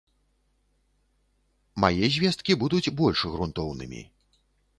[1.85, 4.01] Мае звесткі будуць больш грунтоўнымі.